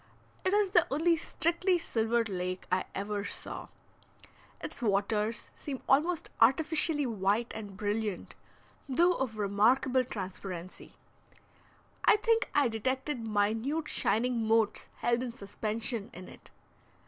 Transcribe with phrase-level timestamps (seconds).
[0.43, 3.67] It is the only strictly silver lake I ever saw.
[4.59, 8.33] Its waters seem almost artificially white and brilliant,
[8.89, 10.95] though of remarkable transparency.
[12.03, 16.49] I think I detected minute shining motes held in suspension in it.